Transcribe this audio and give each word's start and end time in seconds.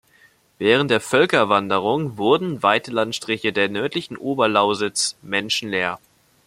Während 0.57 0.89
der 0.89 0.99
Völkerwanderung 0.99 2.17
wurden 2.17 2.63
weite 2.63 2.89
Landstriche 2.89 3.53
der 3.53 3.69
nördlichen 3.69 4.17
Oberlausitz 4.17 5.15
menschenleer. 5.21 5.99